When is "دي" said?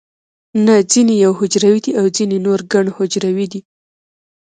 1.85-1.91, 3.53-3.59